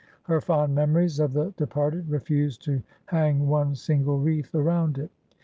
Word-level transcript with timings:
Her 0.23 0.41
fond 0.41 0.73
memories 0.73 1.19
of 1.19 1.33
the 1.33 1.53
departed 1.57 2.09
refused 2.09 2.63
to 2.63 2.81
hang 3.05 3.47
one 3.47 3.75
single 3.75 4.17
wreath 4.17 4.55
around 4.55 4.97
it. 4.97 5.11